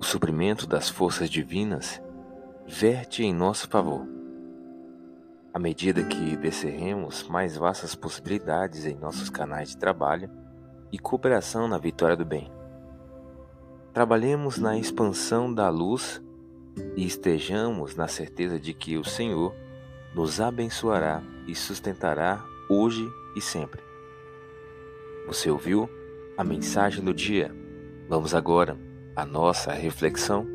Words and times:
O 0.00 0.04
suprimento 0.04 0.64
das 0.64 0.88
forças 0.88 1.28
divinas 1.28 2.00
verte 2.64 3.24
em 3.24 3.34
nosso 3.34 3.68
favor. 3.68 4.06
À 5.52 5.58
medida 5.58 6.04
que 6.04 6.36
descerremos 6.36 7.24
mais 7.24 7.56
vastas 7.56 7.96
possibilidades 7.96 8.86
em 8.86 8.94
nossos 8.94 9.28
canais 9.28 9.70
de 9.70 9.76
trabalho 9.76 10.30
e 10.92 11.00
cooperação 11.00 11.66
na 11.66 11.78
vitória 11.78 12.16
do 12.16 12.24
bem. 12.24 12.48
Trabalhemos 13.92 14.56
na 14.56 14.78
expansão 14.78 15.52
da 15.52 15.68
luz 15.68 16.22
e 16.96 17.04
estejamos 17.04 17.96
na 17.96 18.06
certeza 18.06 18.58
de 18.58 18.72
que 18.72 18.96
o 18.96 19.04
Senhor 19.04 19.52
nos 20.14 20.40
abençoará 20.40 21.20
e 21.44 21.56
sustentará 21.56 22.44
hoje 22.70 23.04
e 23.34 23.40
sempre. 23.40 23.82
Você 25.26 25.50
ouviu 25.50 25.90
a 26.36 26.44
mensagem 26.44 27.02
do 27.02 27.12
dia? 27.12 27.52
Vamos 28.08 28.32
agora 28.32 28.87
à 29.18 29.26
nossa 29.26 29.72
reflexão. 29.72 30.46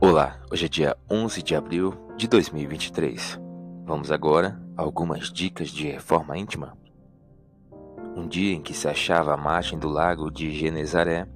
Olá, 0.00 0.40
hoje 0.50 0.64
é 0.64 0.68
dia 0.70 0.96
11 1.10 1.42
de 1.42 1.54
abril 1.54 1.94
de 2.16 2.26
2023. 2.26 3.38
Vamos 3.84 4.10
agora 4.10 4.58
a 4.78 4.82
algumas 4.82 5.30
dicas 5.30 5.68
de 5.68 5.90
reforma 5.90 6.38
íntima. 6.38 6.74
Um 8.16 8.26
dia 8.26 8.54
em 8.54 8.62
que 8.62 8.72
se 8.72 8.88
achava 8.88 9.34
à 9.34 9.36
margem 9.36 9.78
do 9.78 9.90
lago 9.90 10.30
de 10.30 10.50
Genezaré, 10.52 11.28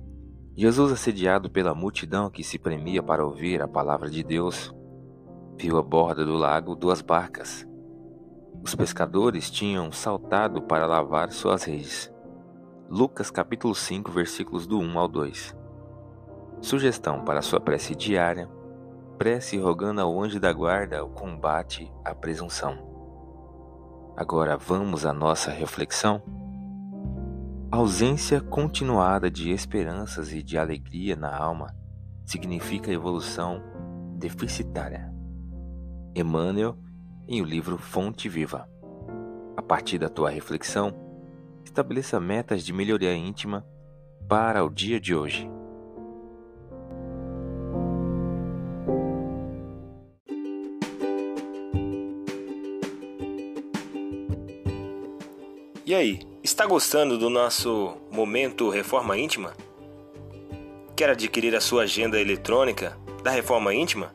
Jesus, 0.56 0.92
assediado 0.92 1.50
pela 1.50 1.74
multidão 1.74 2.30
que 2.30 2.42
se 2.42 2.58
premia 2.58 3.02
para 3.02 3.26
ouvir 3.26 3.60
a 3.60 3.68
palavra 3.68 4.08
de 4.08 4.22
Deus, 4.22 4.74
viu 5.56 5.78
à 5.78 5.82
borda 5.82 6.24
do 6.24 6.34
lago 6.34 6.74
duas 6.74 7.00
barcas. 7.00 7.66
Os 8.62 8.74
pescadores 8.74 9.50
tinham 9.50 9.92
saltado 9.92 10.62
para 10.62 10.86
lavar 10.86 11.30
suas 11.30 11.64
redes. 11.64 12.12
Lucas 12.88 13.30
capítulo 13.30 13.74
5, 13.74 14.10
versículos 14.10 14.66
do 14.66 14.78
1 14.78 14.98
ao 14.98 15.08
2. 15.08 15.56
Sugestão 16.60 17.24
para 17.24 17.42
sua 17.42 17.60
prece 17.60 17.94
diária: 17.94 18.48
prece 19.18 19.58
rogando 19.58 20.00
ao 20.00 20.20
anjo 20.20 20.40
da 20.40 20.52
guarda 20.52 21.04
o 21.04 21.10
combate 21.10 21.92
à 22.04 22.14
presunção. 22.14 22.78
Agora 24.16 24.56
vamos 24.56 25.04
à 25.04 25.12
nossa 25.12 25.50
reflexão. 25.50 26.22
Ausência 27.70 28.40
continuada 28.40 29.30
de 29.30 29.50
esperanças 29.50 30.32
e 30.32 30.42
de 30.42 30.56
alegria 30.56 31.16
na 31.16 31.36
alma 31.36 31.74
significa 32.24 32.92
evolução 32.92 33.60
deficitária. 34.16 35.13
Emmanuel, 36.14 36.76
em 37.26 37.42
o 37.42 37.44
livro 37.44 37.76
Fonte 37.76 38.28
Viva. 38.28 38.68
A 39.56 39.62
partir 39.62 39.98
da 39.98 40.08
tua 40.08 40.30
reflexão, 40.30 40.94
estabeleça 41.64 42.20
metas 42.20 42.64
de 42.64 42.72
melhoria 42.72 43.14
íntima 43.14 43.66
para 44.28 44.64
o 44.64 44.70
dia 44.70 45.00
de 45.00 45.14
hoje. 45.14 45.50
E 55.84 55.94
aí, 55.94 56.20
está 56.42 56.64
gostando 56.64 57.18
do 57.18 57.28
nosso 57.28 57.96
momento 58.10 58.70
Reforma 58.70 59.18
Íntima? 59.18 59.52
Quer 60.96 61.10
adquirir 61.10 61.54
a 61.56 61.60
sua 61.60 61.82
agenda 61.82 62.20
eletrônica 62.20 62.96
da 63.22 63.30
Reforma 63.30 63.74
Íntima? 63.74 64.14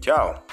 Tchau! 0.00 0.47